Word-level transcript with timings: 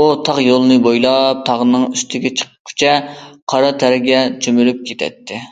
ئۇ 0.00 0.06
تاغ 0.28 0.40
يولىنى 0.44 0.78
بويلاپ 0.86 1.44
تاغنىڭ 1.50 1.86
ئۈستىگە 1.92 2.34
چىققۇچە 2.44 2.98
قارا 3.56 3.74
تەرگە 3.88 4.28
چۆمۈلۈپ 4.46 4.88
كېتەتتى. 4.92 5.46